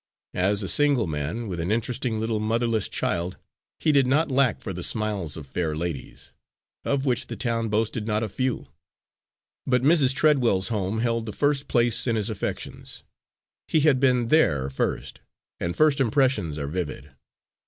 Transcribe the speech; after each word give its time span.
As 0.33 0.63
a 0.63 0.67
single 0.67 1.05
man, 1.05 1.47
with 1.47 1.59
an 1.59 1.69
interesting 1.71 2.19
little 2.19 2.39
motherless 2.39 2.89
child, 2.89 3.37
he 3.79 3.91
did 3.91 4.07
not 4.07 4.31
lack 4.31 4.59
for 4.63 4.73
the 4.73 4.81
smiles 4.81 5.37
of 5.37 5.45
fair 5.45 5.75
ladies, 5.75 6.33
of 6.83 7.05
which 7.05 7.27
the 7.27 7.35
town 7.35 7.69
boasted 7.69 8.07
not 8.07 8.23
a 8.23 8.27
few. 8.29 8.65
But 9.67 9.83
Mrs. 9.83 10.15
Treadwell's 10.15 10.69
home 10.69 11.01
held 11.01 11.27
the 11.27 11.31
first 11.33 11.67
place 11.67 12.07
in 12.07 12.15
his 12.15 12.31
affections. 12.31 13.03
He 13.67 13.81
had 13.81 13.99
been 13.99 14.29
there 14.29 14.71
first, 14.71 15.21
and 15.59 15.75
first 15.75 16.01
impressions 16.01 16.57
are 16.57 16.65
vivid. 16.65 17.11